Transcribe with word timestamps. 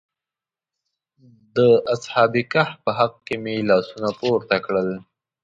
د 1.55 1.57
اصحاب 1.93 2.33
کهف 2.51 2.71
په 2.83 2.91
حق 2.97 3.13
کې 3.25 3.35
مې 3.43 3.55
لاسونه 3.69 4.09
پورته 4.19 4.55
کړل. 4.65 4.89